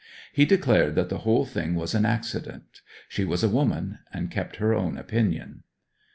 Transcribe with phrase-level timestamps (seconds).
[0.33, 2.81] He declared that the whole thing was an accident.
[3.07, 5.61] She was a woman, and kept her own opinion.